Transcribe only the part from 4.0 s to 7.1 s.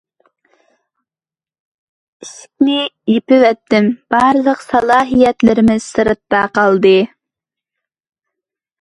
بارلىق سالاھىيەتلىرىمىز سىرتتا قالدى.